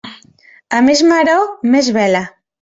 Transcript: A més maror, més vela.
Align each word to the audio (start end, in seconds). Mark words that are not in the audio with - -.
A 0.77 0.79
més 0.87 1.03
maror, 1.11 1.45
més 1.77 1.93
vela. 2.01 2.25